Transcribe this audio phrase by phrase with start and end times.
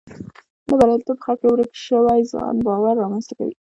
[0.67, 3.55] دا بریالیتوب په خلکو کې ورک شوی ځان باور رامنځته کوي.